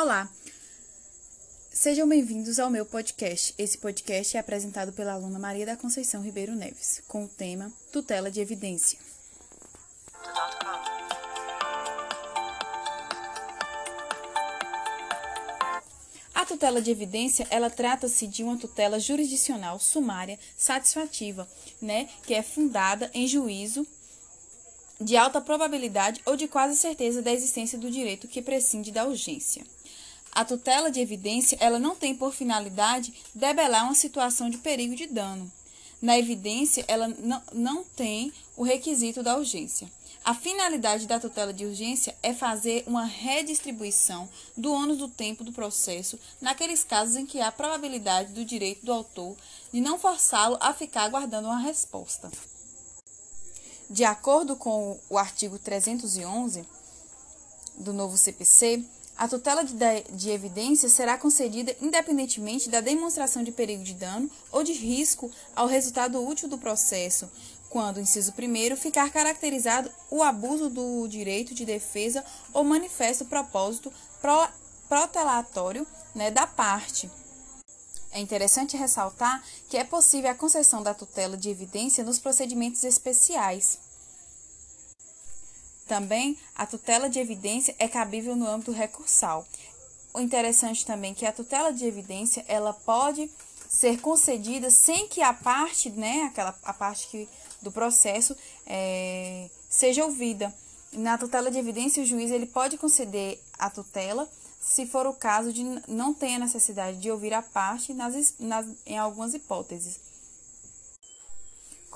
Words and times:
Olá, 0.00 0.28
sejam 1.72 2.08
bem-vindos 2.08 2.60
ao 2.60 2.70
meu 2.70 2.86
podcast. 2.86 3.52
Esse 3.58 3.76
podcast 3.76 4.36
é 4.36 4.38
apresentado 4.38 4.92
pela 4.92 5.14
aluna 5.14 5.40
Maria 5.40 5.66
da 5.66 5.76
Conceição 5.76 6.22
Ribeiro 6.22 6.54
Neves, 6.54 7.02
com 7.08 7.24
o 7.24 7.28
tema 7.28 7.72
Tutela 7.90 8.30
de 8.30 8.40
Evidência. 8.40 8.96
A 16.32 16.46
tutela 16.46 16.80
de 16.80 16.92
evidência, 16.92 17.44
ela 17.50 17.68
trata-se 17.68 18.28
de 18.28 18.44
uma 18.44 18.56
tutela 18.56 19.00
jurisdicional 19.00 19.80
sumária 19.80 20.38
satisfativa, 20.56 21.48
né, 21.82 22.08
que 22.22 22.34
é 22.34 22.42
fundada 22.44 23.10
em 23.12 23.26
juízo 23.26 23.84
de 25.00 25.16
alta 25.16 25.40
probabilidade 25.40 26.20
ou 26.24 26.36
de 26.36 26.46
quase 26.46 26.76
certeza 26.76 27.20
da 27.20 27.32
existência 27.32 27.76
do 27.76 27.90
direito 27.90 28.28
que 28.28 28.40
prescinde 28.40 28.92
da 28.92 29.04
urgência. 29.04 29.64
A 30.32 30.44
tutela 30.44 30.90
de 30.90 31.00
evidência, 31.00 31.56
ela 31.60 31.78
não 31.78 31.96
tem 31.96 32.14
por 32.14 32.32
finalidade 32.32 33.12
debelar 33.34 33.84
uma 33.84 33.94
situação 33.94 34.48
de 34.48 34.58
perigo 34.58 34.94
de 34.94 35.06
dano. 35.06 35.50
Na 36.00 36.16
evidência, 36.16 36.84
ela 36.86 37.08
não, 37.08 37.42
não 37.52 37.84
tem 37.84 38.32
o 38.56 38.62
requisito 38.62 39.22
da 39.22 39.36
urgência. 39.36 39.90
A 40.24 40.34
finalidade 40.34 41.06
da 41.06 41.18
tutela 41.18 41.52
de 41.52 41.64
urgência 41.64 42.14
é 42.22 42.34
fazer 42.34 42.84
uma 42.86 43.04
redistribuição 43.04 44.28
do 44.56 44.72
ônus 44.72 44.98
do 44.98 45.08
tempo 45.08 45.42
do 45.42 45.52
processo 45.52 46.18
naqueles 46.40 46.84
casos 46.84 47.16
em 47.16 47.24
que 47.24 47.40
há 47.40 47.50
probabilidade 47.50 48.32
do 48.32 48.44
direito 48.44 48.84
do 48.84 48.92
autor 48.92 49.36
de 49.72 49.80
não 49.80 49.98
forçá-lo 49.98 50.58
a 50.60 50.74
ficar 50.74 51.04
aguardando 51.04 51.48
uma 51.48 51.58
resposta. 51.58 52.30
De 53.88 54.04
acordo 54.04 54.54
com 54.54 55.00
o 55.08 55.16
artigo 55.16 55.58
311 55.58 56.62
do 57.78 57.92
novo 57.92 58.16
CPC, 58.18 58.84
a 59.18 59.26
tutela 59.26 59.64
de, 59.64 59.74
de, 60.12 60.30
evidência 60.30 60.88
será 60.88 61.18
concedida 61.18 61.74
independentemente 61.82 62.70
da 62.70 62.80
demonstração 62.80 63.42
de 63.42 63.50
perigo 63.50 63.82
de 63.82 63.92
dano 63.92 64.30
ou 64.52 64.62
de 64.62 64.72
risco 64.72 65.28
ao 65.56 65.66
resultado 65.66 66.24
útil 66.24 66.48
do 66.48 66.56
processo, 66.56 67.28
quando, 67.68 67.98
inciso 67.98 68.32
1, 68.32 68.76
ficar 68.76 69.10
caracterizado 69.10 69.90
o 70.08 70.22
abuso 70.22 70.70
do 70.70 71.08
direito 71.08 71.52
de 71.52 71.64
defesa 71.64 72.24
ou 72.52 72.62
manifesto 72.62 73.24
propósito 73.24 73.92
pro, 74.20 74.48
protelatório 74.88 75.84
né, 76.14 76.30
da 76.30 76.46
parte. 76.46 77.10
É 78.12 78.20
interessante 78.20 78.76
ressaltar 78.76 79.42
que 79.68 79.76
é 79.76 79.82
possível 79.82 80.30
a 80.30 80.34
concessão 80.34 80.80
da 80.80 80.94
tutela 80.94 81.36
de 81.36 81.50
evidência 81.50 82.04
nos 82.04 82.20
procedimentos 82.20 82.84
especiais. 82.84 83.87
Também 85.88 86.36
a 86.54 86.66
tutela 86.66 87.08
de 87.08 87.18
evidência 87.18 87.74
é 87.78 87.88
cabível 87.88 88.36
no 88.36 88.46
âmbito 88.46 88.70
recursal. 88.70 89.46
O 90.12 90.20
interessante 90.20 90.84
também 90.84 91.12
é 91.12 91.14
que 91.14 91.26
a 91.26 91.32
tutela 91.32 91.72
de 91.72 91.86
evidência 91.86 92.44
ela 92.46 92.74
pode 92.74 93.30
ser 93.68 93.98
concedida 94.00 94.70
sem 94.70 95.08
que 95.08 95.22
a 95.22 95.32
parte, 95.32 95.90
né, 95.90 96.24
aquela 96.24 96.54
a 96.62 96.72
parte 96.74 97.08
que, 97.08 97.28
do 97.62 97.72
processo 97.72 98.36
é, 98.66 99.48
seja 99.68 100.04
ouvida. 100.04 100.54
Na 100.92 101.16
tutela 101.16 101.50
de 101.50 101.58
evidência, 101.58 102.02
o 102.02 102.06
juiz 102.06 102.30
ele 102.30 102.46
pode 102.46 102.76
conceder 102.76 103.42
a 103.58 103.70
tutela 103.70 104.28
se 104.60 104.86
for 104.86 105.06
o 105.06 105.14
caso 105.14 105.52
de 105.52 105.64
não 105.86 106.12
ter 106.12 106.38
necessidade 106.38 106.98
de 106.98 107.10
ouvir 107.10 107.32
a 107.32 107.42
parte 107.42 107.94
nas, 107.94 108.34
nas, 108.38 108.66
em 108.84 108.98
algumas 108.98 109.32
hipóteses. 109.32 110.00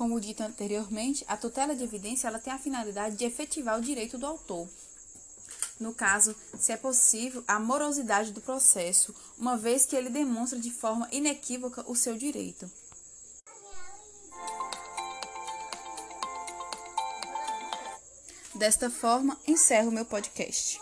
Como 0.00 0.18
dito 0.18 0.42
anteriormente, 0.42 1.26
a 1.28 1.36
tutela 1.36 1.76
de 1.76 1.84
evidência 1.84 2.26
ela 2.26 2.38
tem 2.38 2.50
a 2.50 2.58
finalidade 2.58 3.16
de 3.16 3.26
efetivar 3.26 3.78
o 3.78 3.82
direito 3.82 4.16
do 4.16 4.24
autor. 4.24 4.66
No 5.78 5.92
caso, 5.92 6.34
se 6.58 6.72
é 6.72 6.76
possível, 6.78 7.44
a 7.46 7.60
morosidade 7.60 8.32
do 8.32 8.40
processo, 8.40 9.14
uma 9.36 9.58
vez 9.58 9.84
que 9.84 9.94
ele 9.94 10.08
demonstra 10.08 10.58
de 10.58 10.70
forma 10.70 11.06
inequívoca 11.12 11.84
o 11.86 11.94
seu 11.94 12.16
direito. 12.16 12.70
Desta 18.54 18.88
forma, 18.88 19.36
encerro 19.46 19.90
meu 19.90 20.06
podcast. 20.06 20.80